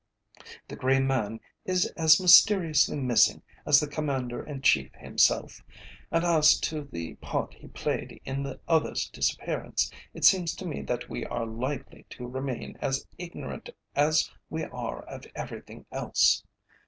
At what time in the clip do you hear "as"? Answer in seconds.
1.95-2.19, 3.67-3.79, 6.23-6.59, 12.81-13.05, 13.95-14.31